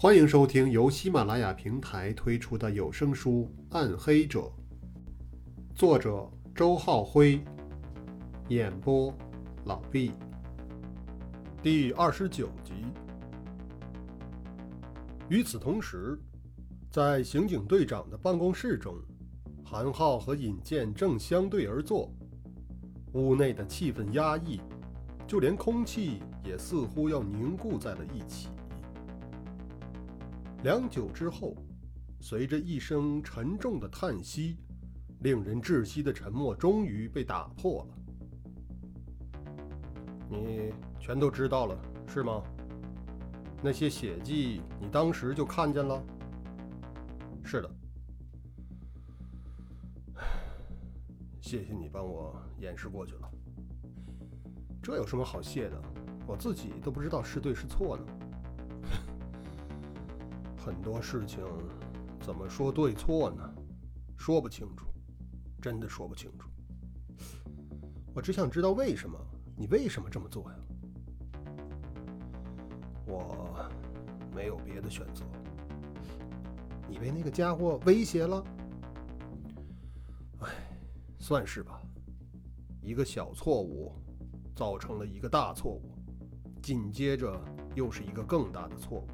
[0.00, 4.42] 欢迎收听由喜马拉雅平台推出的有声书《暗黑者》，
[5.74, 6.24] 作者
[6.54, 7.40] 周浩辉，
[8.46, 9.12] 演播
[9.64, 10.12] 老毕。
[11.64, 12.74] 第二十九集。
[15.28, 16.16] 与此同时，
[16.92, 18.94] 在刑警队长的办公室中，
[19.64, 22.08] 韩浩和尹健正相对而坐，
[23.14, 24.60] 屋内的气氛压抑，
[25.26, 28.48] 就连空气也似乎要凝固在了一起。
[30.64, 31.54] 良久之后，
[32.20, 34.56] 随着一声沉重的叹息，
[35.20, 37.94] 令人窒息的沉默终于被打破了。
[40.28, 42.42] 你全都知道了，是吗？
[43.62, 46.04] 那些血迹，你当时就看见了？
[47.44, 47.70] 是的。
[51.40, 53.30] 谢谢你帮我掩饰过去了。
[54.82, 55.80] 这有什么好谢的？
[56.26, 58.04] 我自己都不知道是对是错呢。
[60.68, 61.42] 很多事情
[62.20, 63.42] 怎么说对错呢？
[64.18, 64.86] 说不清楚，
[65.62, 66.46] 真的说不清楚。
[68.14, 69.18] 我只想知道为什么
[69.56, 70.58] 你为什么这么做呀？
[73.06, 73.66] 我
[74.34, 75.24] 没有别的选择。
[76.86, 78.44] 你被那个家伙威胁了？
[80.40, 80.48] 哎，
[81.18, 81.80] 算是吧。
[82.82, 83.94] 一个小错误
[84.54, 85.94] 造成了一个大错误，
[86.62, 87.42] 紧接着
[87.74, 89.08] 又是一个更大的错误。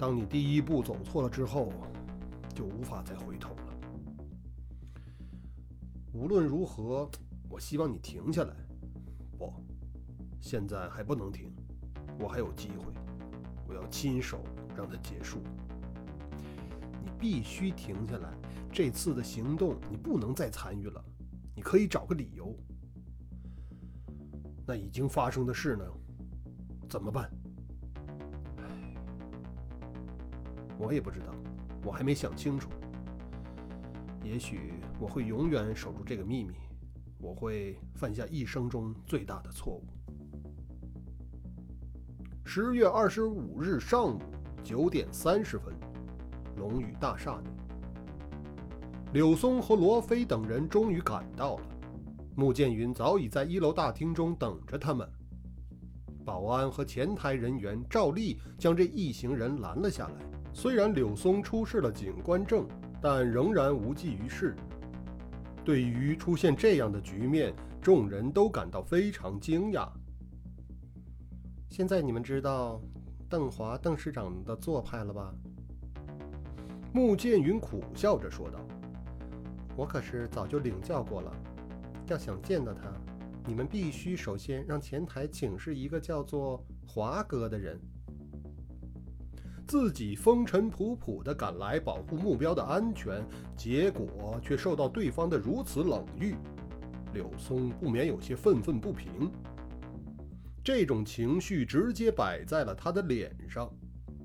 [0.00, 1.70] 当你第一步走错了之后，
[2.54, 3.74] 就无法再回头了。
[6.14, 7.06] 无论如何，
[7.50, 8.56] 我希望你停下来。
[9.36, 9.52] 不，
[10.40, 11.52] 现在还不能停，
[12.18, 12.94] 我还有机会，
[13.68, 14.42] 我要亲手
[14.74, 15.42] 让它结束。
[17.04, 18.32] 你必须停下来，
[18.72, 21.04] 这次的行动你不能再参与了。
[21.54, 22.56] 你可以找个理由。
[24.66, 25.84] 那已经发生的事呢？
[26.88, 27.30] 怎么办？
[30.80, 31.26] 我也不知道，
[31.84, 32.70] 我还没想清楚。
[34.24, 36.54] 也许我会永远守住这个秘密，
[37.18, 39.84] 我会犯下一生中最大的错误。
[42.42, 44.18] 十月二十五日上午
[44.62, 45.74] 九点三十分，
[46.56, 47.50] 龙宇大厦内，
[49.12, 51.66] 柳松和罗非等人终于赶到了。
[52.34, 55.06] 穆剑云早已在一楼大厅中等着他们。
[56.24, 60.39] 保安和前台人员照例将这一行人拦了下来。
[60.52, 62.66] 虽然柳松出示了警官证，
[63.00, 64.54] 但仍然无济于事。
[65.64, 69.88] 对于出现这样的局面，众人都感到非常惊讶。
[71.68, 72.80] 现在你们知道
[73.28, 75.32] 邓华邓市长的做派了吧？
[76.92, 78.58] 穆剑云苦笑着说道
[79.76, 81.32] ：“我可是早就领教过了。
[82.08, 82.92] 要想见到他，
[83.46, 87.80] 你们必须首先让前台请示一个叫做华哥的人。”
[89.70, 93.24] 自己风尘仆仆地赶来保护目标的安全，
[93.56, 96.34] 结果却受到对方的如此冷遇，
[97.14, 99.30] 柳松不免有些愤愤不平。
[100.64, 103.70] 这种情绪直接摆在了他的脸上。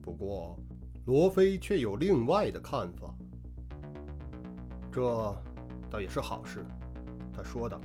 [0.01, 0.57] 不过，
[1.05, 3.13] 罗非却有另外的看法。
[4.91, 4.99] 这
[5.91, 6.65] 倒也是好事，
[7.31, 7.79] 他说道。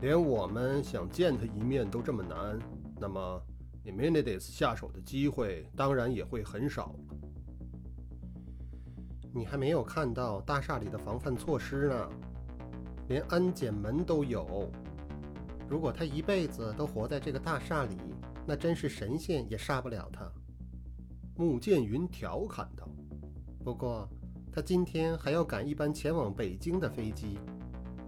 [0.00, 2.58] 连我们想见他一面都这么难，
[2.98, 3.42] 那么
[3.88, 6.94] ……Immunities 下手的机会当然也会很少。
[9.32, 12.10] 你还没有看到大厦里的防范措施呢，
[13.08, 14.70] 连安检门都有。
[15.68, 17.96] 如果他一辈子都活在这个大厦里，
[18.46, 20.30] 那真是神仙也杀不了他。
[21.36, 22.88] 穆剑云调侃道。
[23.64, 24.08] 不过
[24.52, 27.38] 他今天还要赶一班前往北京的飞机，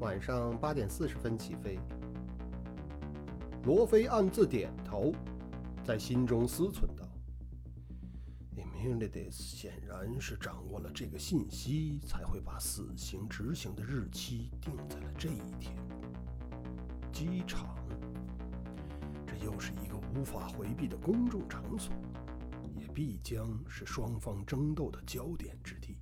[0.01, 1.79] 晚上八点四十分起飞。
[3.65, 5.13] 罗非暗自点头。
[5.85, 7.05] 在心中思忖道
[8.55, 15.75] e m u n i t i s 显然是掌握了这个信息，才会把死刑执行的日期定在了这一天。
[17.13, 17.75] 机场，
[19.27, 21.93] 这又是一个无法回避的公众场所，
[22.77, 25.97] 也必将是双方争斗的焦点之地。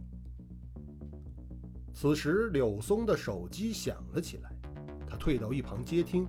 [1.95, 4.53] 此时，柳松的手机响了起来，
[5.09, 6.27] 他退到一旁接听。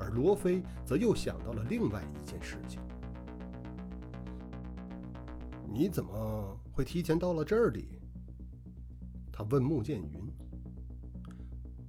[0.00, 2.80] 而罗非则又想到了另外一件事情：
[5.68, 8.00] 你怎么会提前到了这里？
[9.30, 10.20] 他问穆剑云。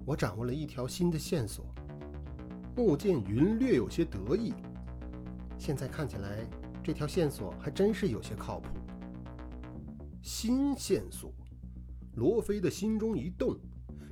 [0.06, 1.66] 我掌握了一条新的线索。
[2.76, 4.54] 穆剑云略有些得意。
[5.58, 6.46] 现在看起来，
[6.84, 8.70] 这条线索还真是有些靠谱。
[10.22, 11.32] 新线索，
[12.16, 13.58] 罗非的心中一动。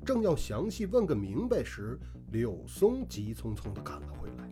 [0.09, 1.95] 正要详细问个明白时，
[2.31, 4.49] 柳松急匆匆地赶了回来，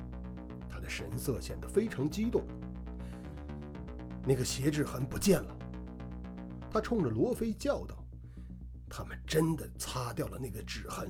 [0.69, 2.43] 他的神色显得非常激动。
[4.23, 5.57] 那个血指痕不见了。
[6.69, 8.05] 他冲着罗非叫道
[8.87, 11.09] ：“他们真的擦掉了那个指痕。”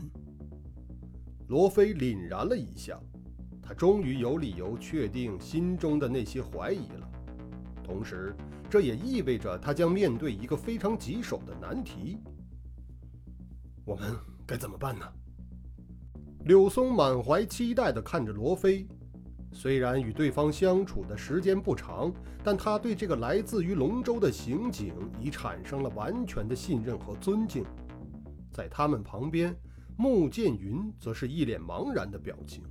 [1.50, 2.98] 罗非凛然了一下，
[3.62, 7.12] 他终于有理由确定心中的那些怀疑了。
[7.84, 8.34] 同时，
[8.70, 12.20] 这也意味着他将面对一个非常棘手的难题。
[13.84, 14.16] 我们
[14.48, 15.06] 该怎么办呢？
[16.46, 18.88] 柳松满怀期待地看着罗非。
[19.52, 22.14] 虽然与对方相处的时间不长，
[22.44, 27.66] 但他对这个来自于龙州的刑警已产生了完全的信任和尊敬。
[28.52, 29.54] 在他们旁边，
[29.98, 32.64] 穆剑云则是一脸茫然的表情。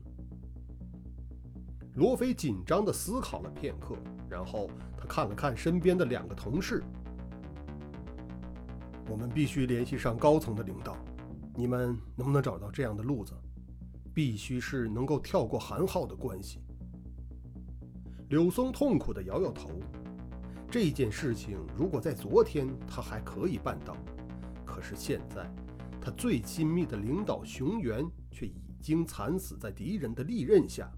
[1.95, 3.97] 罗非紧张地思考了片刻，
[4.29, 6.83] 然后他看了看身边的两个同事
[9.11, 10.97] ：“我们必须联系上高层的领导，
[11.57, 13.33] 你们能不能找到这样的路子？
[14.13, 16.61] 必须是能够跳过韩浩的关系。”
[18.29, 19.71] 柳松痛苦地摇摇头。
[20.69, 23.97] 这件事情如果在昨天他还可以办到，
[24.65, 25.49] 可是现在，
[26.01, 30.91] 他最亲密的领导熊原却已经惨死在敌人的利刃下。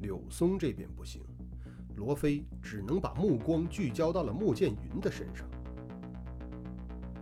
[0.00, 1.22] 柳松这边不行，
[1.94, 5.48] 罗非只能把目光聚焦到了穆剑云的身上。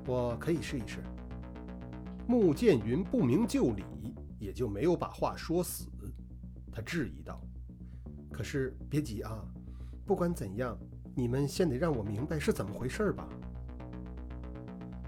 [0.06, 1.02] 我可以试一试。
[2.28, 3.82] 穆剑云不明就里，
[4.38, 5.86] 也就没有把话说死。
[6.70, 7.40] 他质疑道
[8.30, 9.42] ：“可是别急啊，
[10.04, 10.78] 不管怎样，
[11.16, 13.26] 你们先得让我明白是怎么回事吧。”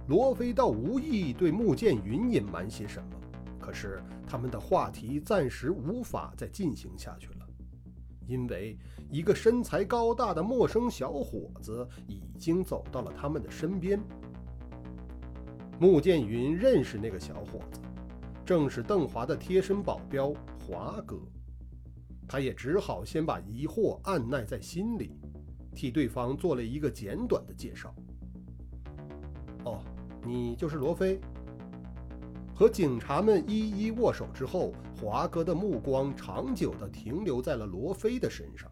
[0.09, 3.21] 罗非倒无意对穆剑云隐瞒些什么，
[3.61, 7.47] 可是他们的话题暂时无法再进行下去了。
[8.27, 8.79] 因为
[9.11, 14.01] 一个身材高大的陌生小伙子已经走到了他们的身边。
[15.81, 17.81] 穆剑云认识那个小伙子，
[18.45, 21.19] 正是邓华的贴身保镖华哥。
[22.29, 25.19] 他也只好先把疑惑按捺在心里，
[25.75, 27.95] 替对方做了一个简短的介绍。
[29.65, 29.83] 哦，
[30.23, 31.19] 你就是罗非。
[32.55, 38.71] 和警察们一一握手之后，华哥的目光长久地停留在了罗非的身上。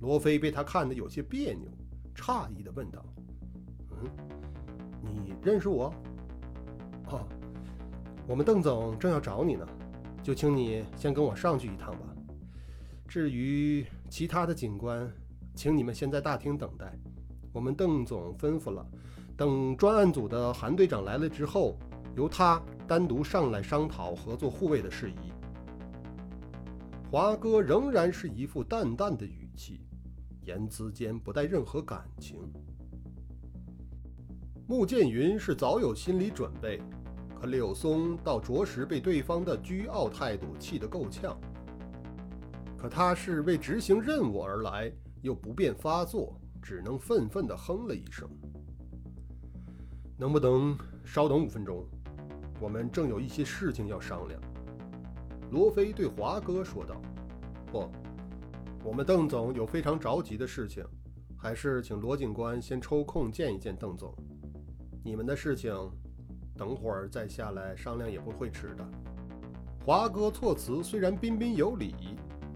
[0.00, 1.70] 罗非被他看得有些别扭，
[2.14, 3.02] 诧异地问道
[3.96, 4.39] ：“嗯，
[5.42, 5.92] 认识我？
[7.08, 7.26] 哦，
[8.26, 9.66] 我们邓总正要找你呢，
[10.22, 12.00] 就请你先跟我上去一趟吧。
[13.08, 15.10] 至于其他的警官，
[15.54, 16.92] 请你们先在大厅等待。
[17.52, 18.86] 我们邓总吩咐了。”
[19.36, 21.78] 等专案组的韩队长来了之后，
[22.14, 25.32] 由他单独上来商讨合作护卫的事宜。
[27.10, 29.80] 华哥仍然是一副淡淡的语气，
[30.44, 32.36] 言辞间不带任何感情。
[34.70, 36.80] 穆剑云是早有心理准备，
[37.34, 41.36] 可柳松倒着实被对方的倨傲态度气得够呛。
[42.78, 44.88] 可他是为执行任务而来，
[45.22, 48.30] 又不便发作，只能愤愤地哼了一声。
[50.16, 51.84] 能不能稍等五分钟？
[52.60, 54.40] 我们正有一些事情要商量。”
[55.50, 56.94] 罗非对华哥说道。
[57.72, 57.90] “不，
[58.84, 60.84] 我们邓总有非常着急的事情，
[61.36, 64.14] 还是请罗警官先抽空见一见邓总。
[65.02, 65.72] 你们的事情，
[66.56, 68.86] 等会儿再下来商量也不会迟的。”
[69.84, 71.94] 华哥措辞虽然彬彬有礼，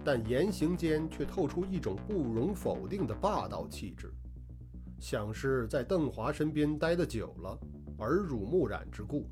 [0.05, 4.13] 但言行间却透出一种不容否定的霸道气质。
[5.01, 7.58] 想是在邓华身边待得久了，
[7.98, 9.27] 耳濡目染之故。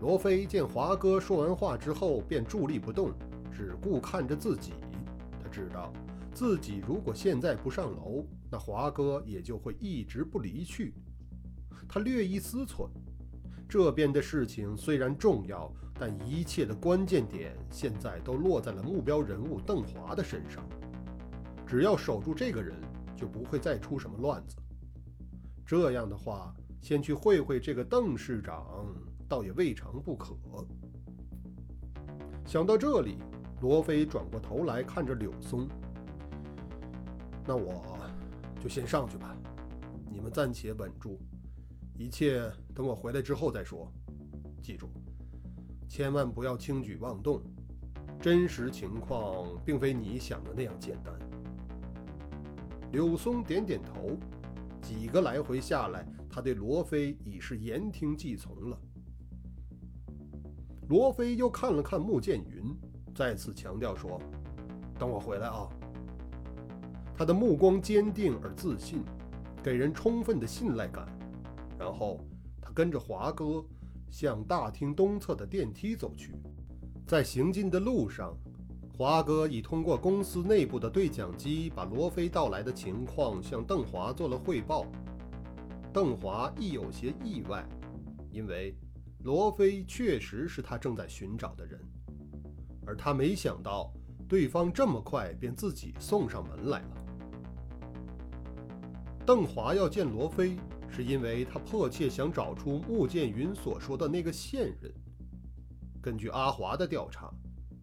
[0.00, 3.12] 罗非见华哥说完话之后便伫立不动，
[3.52, 4.72] 只顾看着自己。
[5.42, 5.92] 他知道
[6.32, 10.94] 自己如果现在不上楼，那华哥也就会一直不离去。
[11.88, 12.88] 他略一思忖，
[13.68, 20.64] 这边的事情虽然重要，但一切的关键点现在都落在了目标人物邓华的身上。
[21.66, 22.74] 只要守住这个人。
[23.20, 24.56] 就不会再出什么乱子。
[25.66, 28.64] 这样的话，先去会会这个邓市长，
[29.28, 30.34] 倒也未尝不可。
[32.46, 33.18] 想到这里，
[33.60, 35.68] 罗非转过头来看着柳松
[37.50, 37.98] ：“那我
[38.62, 39.36] 就先上去吧，
[40.08, 41.18] 你们暂且稳住，
[41.98, 43.92] 一切等我回来之后再说。
[44.62, 44.88] 记住，
[45.88, 47.42] 千万不要轻举妄动，
[48.20, 51.12] 真实情况并非你想的那样简单。”
[52.92, 54.16] 柳松点点头，
[54.80, 58.78] 几个来回下来，他对罗非已是言听计从了。
[60.88, 62.72] 罗非又看了看穆剑云，
[63.12, 64.22] 再次强调说
[64.96, 65.68] ：“等我回来啊。”
[67.20, 69.04] 他的目光坚定而自信，
[69.62, 71.06] 给人充分的信赖感。
[71.78, 72.18] 然后
[72.62, 73.62] 他跟着华哥
[74.08, 76.32] 向大厅东侧的电梯走去。
[77.06, 78.34] 在行进的路上，
[78.96, 84.86] 华哥已通过公司内部的对讲机，把罗非到来的情况向邓华做了汇报。
[85.92, 87.68] 邓华亦有些意外，
[88.32, 88.74] 因为
[89.24, 91.78] 罗非确实是他正在寻找的人，
[92.86, 93.92] 而他没想到
[94.26, 96.96] 对方这么快便自己送上门来了。
[99.26, 100.56] 邓华要见罗非，
[100.88, 104.92] 是因为他迫切想找出穆剑云所说的那个线人。
[106.00, 107.30] 根据阿华的调查。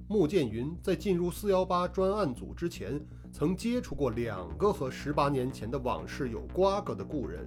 [0.10, 7.46] 穆剑云在进入四幺八专案组之前，曾接触过两个和十八年前的往事有瓜葛的故人，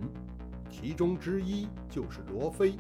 [0.71, 2.75] 其中之一就是罗非。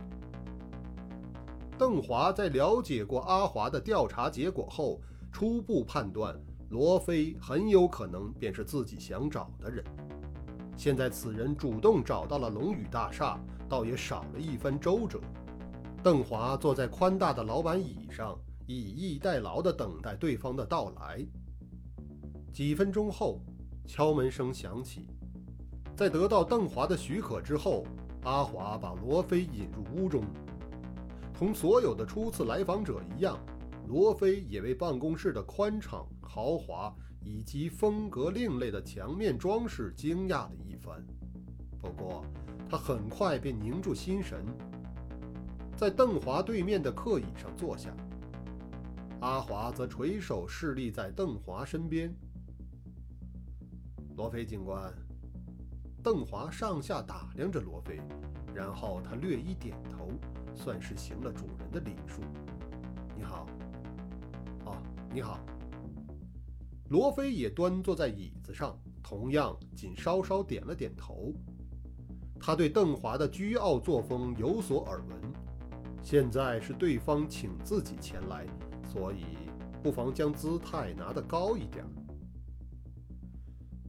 [1.78, 5.00] 邓华在了解过阿华的调查结果后，
[5.32, 6.38] 初步判断
[6.68, 9.82] 罗非很有可能便是自己想找的人。
[10.76, 15.20] 现在此人主动找到了龙宇大厦，倒也少了一番周折。
[16.02, 18.38] 邓华坐在宽大的老板椅上。
[18.72, 21.26] 以逸待劳地等待对方的到来。
[22.52, 23.40] 几分钟后，
[23.84, 25.08] 敲门声响起。
[25.96, 27.84] 在得到邓华的许可之后，
[28.22, 30.22] 阿华把罗非引入屋中。
[31.34, 33.36] 同所有的初次来访者一样，
[33.88, 41.04] 罗非也为办公室的宽敞、豪华以及风格另类的墙面装饰惊讶了一番。
[41.80, 42.24] 不过，
[42.68, 44.44] 他很快便凝住心神，
[45.76, 47.90] 在邓华对面的客椅上坐下。
[49.20, 52.14] 阿华则垂手侍立在邓华身边。
[54.16, 54.92] 罗非警官，
[56.02, 58.00] 邓华上下打量着罗非，
[58.54, 60.10] 然后他略一点头，
[60.54, 62.22] 算是行了主人的礼数。
[63.16, 63.46] 你好。
[64.64, 64.76] 哦，
[65.12, 65.38] 你好。
[66.90, 71.32] 罗非也端坐在椅子上，同样仅稍稍点了点头。
[72.40, 75.32] 他对邓华的倨傲作风有所耳闻，
[76.02, 78.44] 现在是对方请自己前来。
[78.84, 79.24] 所以，
[79.84, 81.84] 不妨将姿态拿得高一点。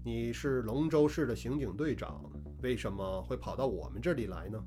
[0.03, 2.24] 你是龙州市的刑警队长，
[2.62, 4.63] 为什么会跑到我们这里来呢？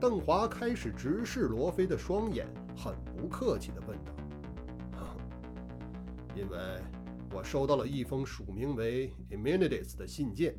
[0.00, 4.12] 邓华开始直视罗非的双眼，很不客气地问道
[6.36, 6.58] ：“因为
[7.34, 10.54] 我收到了一封署名为 Eminides 的信件。”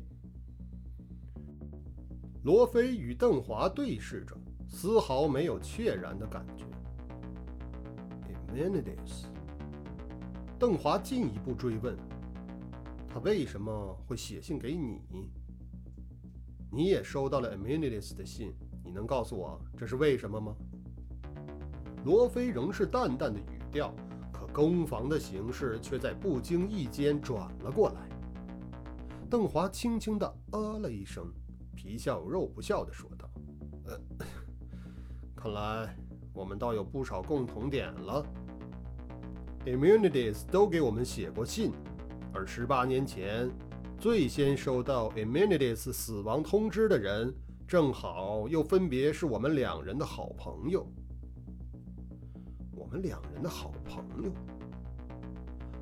[2.44, 4.36] 罗非与邓华对视着，
[4.68, 6.64] 丝毫没有怯然的感觉。
[8.52, 9.26] Amenities。
[10.58, 11.96] 邓华进一步追问
[13.08, 15.00] ：“他为什么会写信给你？
[16.70, 18.52] 你也收到了 Amenities 的信，
[18.84, 20.56] 你能告诉我这是为什么吗？”
[22.04, 23.94] 罗非仍是淡淡的语调，
[24.52, 28.08] 攻防的形势却在不经意间转了过来。
[29.30, 31.32] 邓华轻轻地呃了一声，
[31.74, 33.30] 皮笑肉不笑地说道
[33.86, 34.00] ：“呃，
[35.36, 35.96] 看来……”
[36.34, 38.24] 我们倒有不少共同点了。
[39.66, 41.72] Immunities 都给我们写过信，
[42.32, 43.50] 而十八年前
[43.98, 47.34] 最先收到 Immunities 死亡通知的人，
[47.66, 50.86] 正好又分别是我们两人的好朋友。
[52.88, 54.32] 我们两人的好朋友。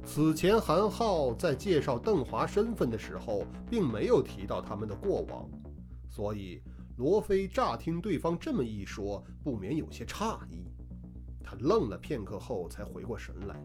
[0.05, 5.49] 此前韩浩在介绍邓华身份的时候，并没有提到他们的过往，
[6.09, 6.61] 所以。
[6.97, 10.65] 罗非乍听对方这么一说，不免有些诧异。
[11.45, 13.63] 他愣了片刻后，才回过神来：“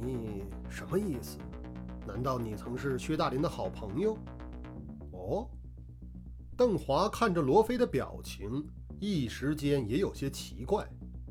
[0.00, 1.36] 你什么意思？
[2.06, 4.16] 难道你曾是薛大林的好朋友？”
[5.12, 5.46] 哦，
[6.56, 8.66] 邓华看着罗非的表情，
[9.04, 10.88] 一时间也有些奇怪。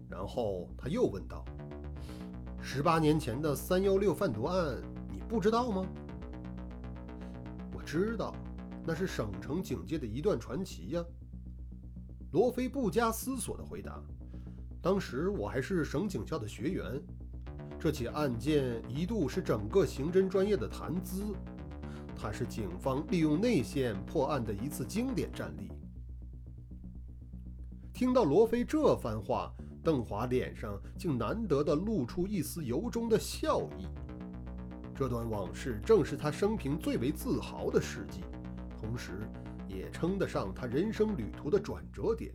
[0.10, 1.46] 然后他又问道
[2.62, 4.76] ：“十八年前的三幺六贩毒案，
[5.10, 5.88] 你不知道吗
[7.74, 8.36] ？”“我知道。”
[8.86, 11.06] 那是省城警界的一段传奇呀。
[12.34, 14.04] 罗非不加思索地回答
[14.84, 17.02] ：“当时我还是省警校的学员，
[17.80, 21.24] 这起案件一度是整个刑侦专业的谈资，
[22.18, 25.72] 它是警方利用内线破案的一次经典战例。”
[28.02, 29.54] 听到罗非这番话，
[29.84, 33.86] 邓华脸上竟难得地露出一丝由衷的笑意。
[34.96, 38.22] 这段往事正是他生平最为自豪的事迹。
[38.76, 39.20] 同时，
[39.68, 42.34] 也称得上他人生旅途的转折点。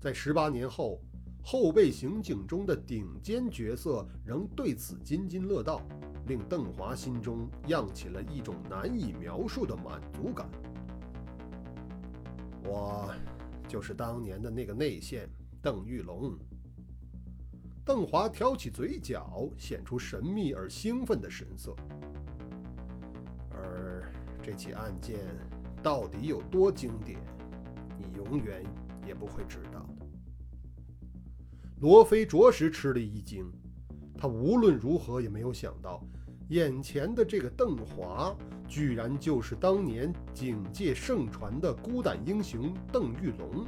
[0.00, 0.98] 在十八年后，
[1.44, 5.82] 后备刑警中的顶尖角色仍对此津津乐道，
[6.26, 10.48] 令邓华心中漾起了一种难以描述的满足感。
[12.64, 13.12] 我
[13.72, 15.26] 就是当年的那个内线
[15.62, 16.36] 邓玉龙。
[17.86, 21.74] 邓华挑起嘴角，显出神秘而兴奋的神色。
[23.48, 24.12] 而
[24.42, 25.20] 这起案件
[25.82, 27.18] 到底有多经典，
[27.96, 28.62] 你永远
[29.06, 30.06] 也不会知道的。
[31.80, 33.50] 罗非着实吃了一惊，
[34.18, 36.06] 他无论如何也没有想到，
[36.50, 38.36] 眼前的这个邓华，
[38.68, 43.66] 居然就是当年警界盛传的孤胆英雄邓玉龙。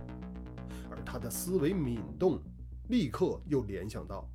[0.91, 2.41] 而他的思维敏动，
[2.89, 4.29] 立刻又联想到，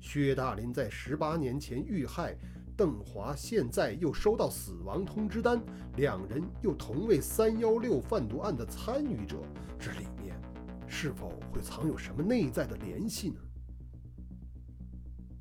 [0.00, 2.36] 薛大林在十八年前遇害。
[2.76, 5.60] 邓华现在又收到死亡通知单，
[5.96, 9.36] 两人又同为三幺六贩毒案的参与者，
[9.80, 10.40] 这里面
[10.86, 13.40] 是否会藏有什么内在的联系呢？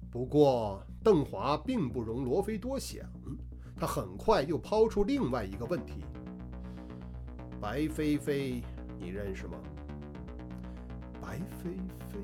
[0.09, 3.07] 不过，邓华并不容罗非多想，
[3.79, 6.03] 他很快又抛出另外一个问题
[7.61, 8.63] ：“白飞飞，
[8.99, 9.57] 你认识吗？”
[11.21, 11.71] 白飞
[12.09, 12.19] 飞，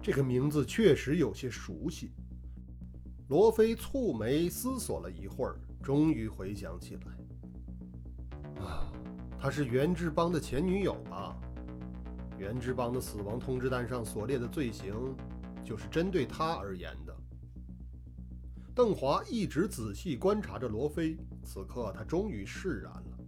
[0.00, 2.12] 这个名字确实有些熟悉。
[3.28, 8.90] 罗非蹙眉思索了一会儿，终于回想起来：“啊，
[9.38, 11.36] 她是袁志邦的前女友吧？
[12.38, 14.94] 袁志邦的死亡通知单上所列的罪行，
[15.64, 17.05] 就是针对他而言的。”
[18.76, 23.18] 邓华一直仔细观察着罗非，此刻他终于释然了。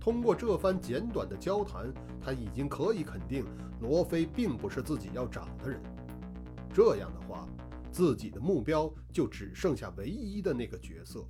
[0.00, 3.44] 通过这番简短的交谈，他已经可以肯定，
[3.80, 5.82] 罗非并不是自己要找的人。
[6.72, 7.48] 这样的话。
[7.90, 11.24] 自己的目标就只剩下唯一的那个角色，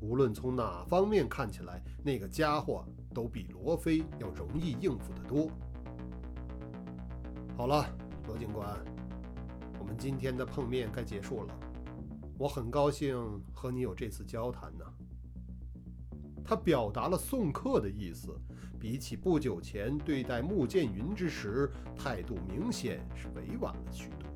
[0.00, 5.50] 无论从哪方面看起来，那个家伙都比罗非要容易应付得多。
[7.54, 7.86] 好了，
[8.26, 8.82] 罗警官，
[9.78, 11.54] 我们今天的碰面该结束了。
[12.36, 13.16] 我很高兴
[13.52, 14.84] 和你有这次交谈呢。
[16.44, 18.38] 他表达了送客的意思，
[18.78, 24.28] 比起不久前对待穆剑云之时，态度明显是委婉了许多。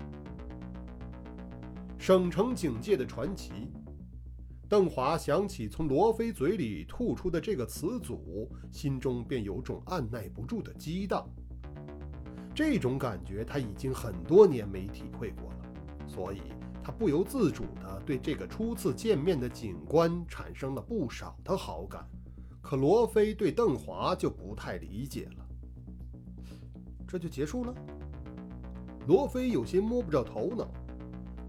[1.98, 3.70] 省城警界的传奇，
[4.68, 11.28] 邓华想起从罗非嘴里吐出的这个词组，心中便有种按耐不住的激荡。
[12.54, 16.40] 这种感觉他已经很多年没体会过了，所以
[16.88, 22.02] 他不由自主地对这个初次见面的警官产生了不少的好感。
[22.62, 25.46] 可罗非对邓华就不太理解了。
[27.06, 27.74] 这就结束了？
[29.06, 30.66] 罗非有些摸不着头脑。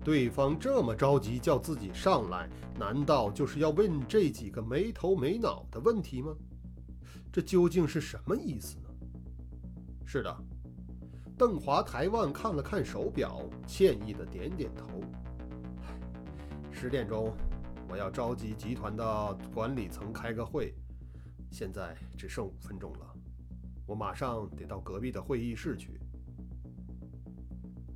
[0.04, 6.36] 对方这么着急叫自己上来，难道就是要问这几个没头没脑的问题吗？
[7.32, 8.90] 这究竟是什么意思呢？
[10.06, 10.38] 是的，
[11.38, 14.86] 邓华抬腕看了看手表，歉意的点点头。
[16.82, 17.36] 十点钟，
[17.90, 20.74] 我要召集集团的管理层开个会，
[21.52, 23.14] 现在只剩五分钟了，
[23.86, 26.00] 我马上得到隔壁的会议室去。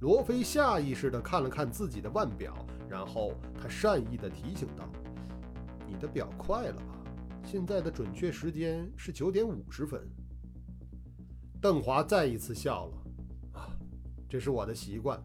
[0.01, 2.53] 罗非下意识地看了看自己的腕表，
[2.89, 4.83] 然后他善意地提醒道
[5.87, 7.05] ：“你的表快了吧？
[7.45, 10.05] 现在的准确时间是九点五十分。”
[11.61, 12.97] 邓华再一次笑了
[13.57, 13.71] ：“啊，
[14.27, 15.17] 这是我的习惯，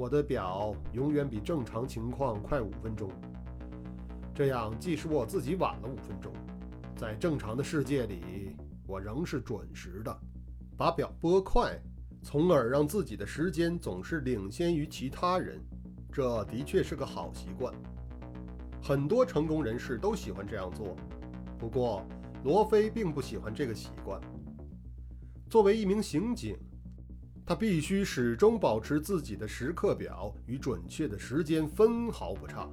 [0.00, 3.12] 我的表永远比正常情况快五分钟。
[4.34, 6.32] 这样，即使我自己晚了五分钟，
[6.96, 10.20] 在正常的世界里，我仍是准时的。
[10.74, 11.78] 把表拨快。”
[12.22, 15.60] 从而让自己的时间总是领先于其他人，
[16.10, 17.74] 这的确是个好习惯。
[18.82, 20.96] 很多成功人士都喜欢这样做。
[21.58, 22.06] 不过，
[22.42, 24.18] 罗非并不喜欢这个习惯。
[25.50, 26.56] 作为一名刑警，
[27.50, 32.68] 他必须始终保持自己的时刻表与准确的时间分毫不差。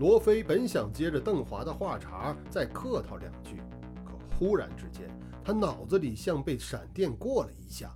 [0.00, 3.62] 罗非本想接着邓华的话茬再客套两句，
[4.04, 5.08] 可忽然之间。
[5.44, 7.94] 他脑子里像被闪电过了一下，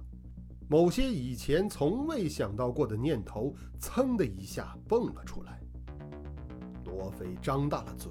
[0.69, 5.61] 某些以前从未想到过的念头噌的一下蹦了出来。
[6.85, 8.09] 罗非张大了嘴，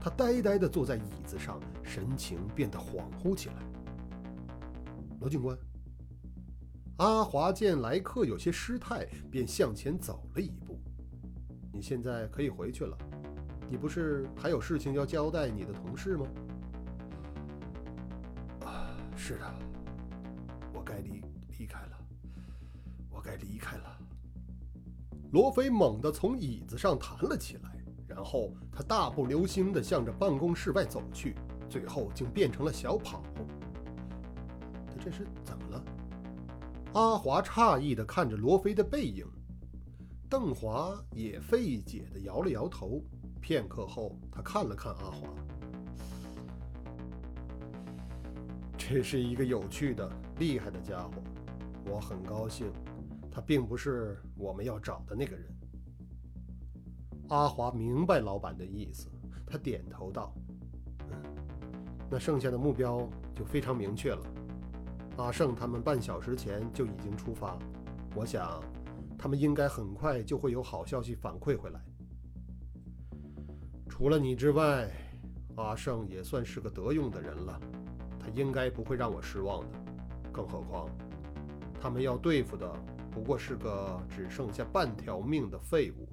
[0.00, 3.56] 他呆呆地坐在椅子上，神情变得恍惚起来。
[5.18, 5.58] 罗警官，
[6.98, 10.78] 阿华见来客有些失态，便向前走了一步。
[11.72, 12.96] 你现在可以回去了，
[13.68, 16.26] 你不是还有事情要交代你的同事吗？
[18.64, 19.54] 啊是的，
[20.72, 21.20] 我该离
[21.58, 21.98] 离开了，
[23.10, 23.98] 我该离开了。
[25.32, 27.76] 罗非猛地从椅子上弹了起来，
[28.06, 31.34] 然后他大步流星地向着办公室外走去，
[31.68, 33.20] 最后竟变成了小跑。
[34.86, 35.83] 他这是怎么了？
[36.94, 39.26] 阿华诧异地看着罗非的背影，
[40.30, 43.02] 邓华也费解地摇了摇头。
[43.40, 45.28] 片刻后，他看了看阿华。
[48.78, 51.14] 这是一个有趣的、厉害的家伙，
[51.84, 52.72] 我很高兴。
[53.28, 55.52] 他并不是我们要找的那个人。
[57.28, 59.08] 阿华明白老板的意思，
[59.44, 60.32] 他点头道
[61.10, 61.20] ：“嗯，
[62.08, 64.33] 那剩下的目标就非常明确了。
[65.16, 67.56] 阿胜他们半小时前就已经出发，
[68.16, 68.62] 我想
[69.16, 71.80] 他们应该很快就会有好消息反馈回来。
[73.88, 74.90] 除了你之外，
[75.54, 77.60] 阿胜也算是个得用的人了，
[78.18, 79.78] 他应该不会让我失望的。
[80.32, 80.90] 更何况，
[81.80, 82.68] 他们要对付的
[83.12, 86.08] 不过是个只剩下半条命的废物。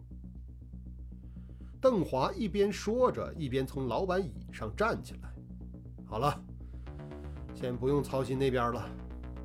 [1.81, 5.33] 邓华一边说着，一边从老板椅上站起来。
[6.05, 6.39] 好了，
[7.61, 8.89] 先不用操心那边了，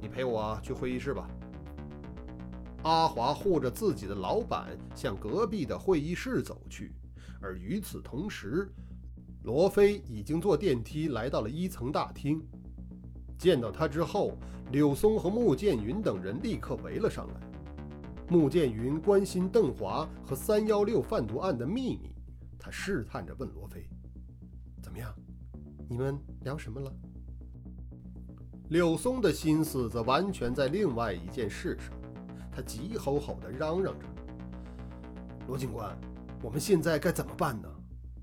[0.01, 1.29] 你陪我去会议室吧。
[2.83, 6.95] 阿华护着自己的老板向隔壁的会议室走去，
[7.43, 8.73] 而与此同时，
[9.43, 12.43] 罗非已经坐电梯来到了一层大厅。
[13.37, 14.33] 见到他之后，
[14.73, 17.35] 柳松和穆剑云等人立刻围了上来。
[18.31, 22.15] 穆剑云关心邓华和三幺六贩毒案的秘密。
[22.59, 23.87] 他试探着问罗非
[24.83, 25.15] ：“怎么样？
[25.87, 26.91] 你们聊什么了？”
[28.69, 31.93] 柳松的心思则完全在另外一件事上，
[32.51, 34.07] 他急吼吼地嚷嚷着
[35.47, 35.97] ：“罗警官，
[36.43, 37.69] 我们现在该怎么办呢？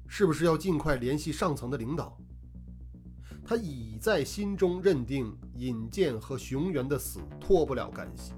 [0.05, 2.17] 是不是要尽快联系上层的领导？”
[3.45, 8.33] 他已在心中认定尹健和熊原的死脱不了干系，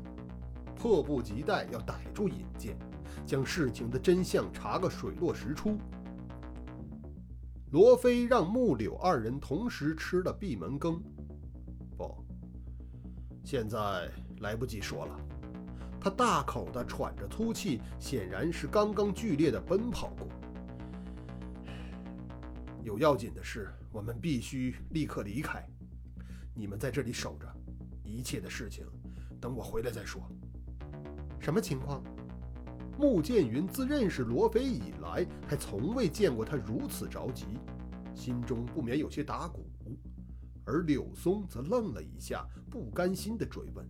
[0.75, 2.77] 迫不及待要逮住尹健。
[3.25, 5.77] 将事情的真相查个水落石出。
[7.71, 11.01] 罗非让木柳二人同时吃了闭门羹。
[13.45, 15.15] 现在来不及说了。
[16.01, 20.27] 他大口的喘着粗气，显然是刚刚剧烈的奔跑过。
[22.83, 25.63] 有要紧的事，我们必须立刻离开。
[26.55, 27.47] 你们在这里守着，
[28.03, 28.83] 一切的事情
[29.39, 30.21] 等我回来再说。
[31.39, 32.03] 什么情况？
[32.97, 37.45] 穆剑云自认识罗非以来，还从未见过他如此着急，
[38.15, 39.67] 心中不免有些打鼓。
[40.65, 43.85] 而柳松则愣了一下，不甘心地追问：“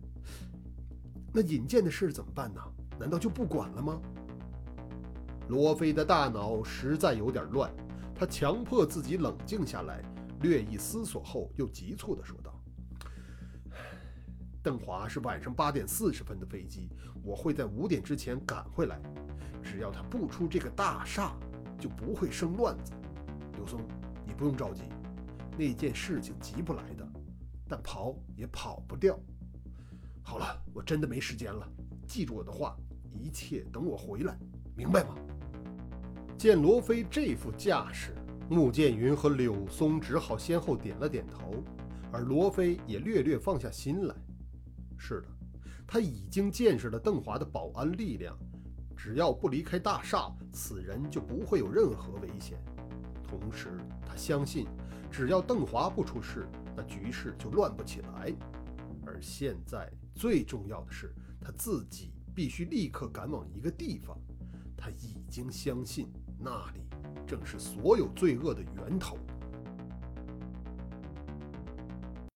[1.32, 2.60] 那引荐的事怎么办呢？
[2.98, 4.00] 难道就不管了吗？”
[5.48, 7.72] 罗非的大脑实在有点乱，
[8.14, 10.02] 他强迫自己冷静下来，
[10.40, 12.52] 略一思索后，又急促地说道。
[14.62, 16.90] 邓华是晚上八点四十分的飞机，
[17.22, 19.00] 我会在五点之前赶回来。
[19.62, 21.32] 只要他不出这个大厦，
[21.78, 22.92] 就不会生乱子。
[23.54, 23.80] 柳松，
[24.26, 24.82] 你不用着急，
[25.58, 27.08] 那件事情急不来的，
[27.68, 29.18] 但跑也跑不掉。
[30.22, 31.66] 好了，我真的没时间了，
[32.06, 32.76] 记住我的话，
[33.10, 34.38] 一切等我回来，
[34.76, 35.14] 明白吗？
[36.36, 38.14] 见罗非这副架势，
[38.50, 41.64] 穆剑云和柳松只好先后点了点头，
[42.12, 44.14] 而罗非也略略放下心来。
[44.98, 45.28] 是的，
[45.86, 48.36] 他已经见识了邓华的保安力量。
[48.96, 52.58] 只要不离开大厦，此人就不会有任何危险。
[53.22, 54.66] 同时，他相信，
[55.10, 58.32] 只要邓华不出事，那局势就乱不起来。
[59.06, 64.18] 而现在最重要的是，他自己必须立刻赶往一个地方。
[64.76, 66.80] 他已经相信，那里
[67.26, 69.16] 正是所有罪恶的源头。